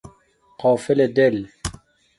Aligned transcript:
غافل 0.61 1.07
دل 1.17 1.35